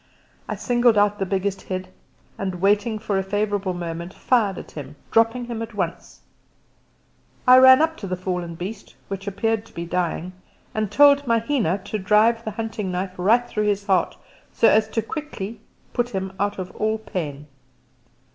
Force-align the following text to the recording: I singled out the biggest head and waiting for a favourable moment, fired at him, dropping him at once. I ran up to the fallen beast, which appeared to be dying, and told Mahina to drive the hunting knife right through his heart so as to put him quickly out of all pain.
I 0.49 0.55
singled 0.55 0.97
out 0.97 1.19
the 1.19 1.27
biggest 1.27 1.61
head 1.69 1.89
and 2.35 2.55
waiting 2.59 2.97
for 2.97 3.19
a 3.19 3.23
favourable 3.23 3.75
moment, 3.75 4.15
fired 4.15 4.57
at 4.57 4.71
him, 4.71 4.95
dropping 5.11 5.45
him 5.45 5.61
at 5.61 5.75
once. 5.75 6.21
I 7.47 7.57
ran 7.59 7.83
up 7.83 7.97
to 7.97 8.07
the 8.07 8.15
fallen 8.15 8.55
beast, 8.55 8.95
which 9.09 9.27
appeared 9.27 9.63
to 9.67 9.73
be 9.75 9.85
dying, 9.85 10.33
and 10.73 10.91
told 10.91 11.27
Mahina 11.27 11.77
to 11.83 11.99
drive 11.99 12.43
the 12.43 12.49
hunting 12.57 12.91
knife 12.91 13.13
right 13.17 13.47
through 13.47 13.67
his 13.67 13.85
heart 13.85 14.17
so 14.51 14.67
as 14.67 14.87
to 14.87 15.03
put 15.03 15.35
him 15.35 15.59
quickly 15.93 16.29
out 16.39 16.57
of 16.57 16.71
all 16.77 16.97
pain. 16.97 17.45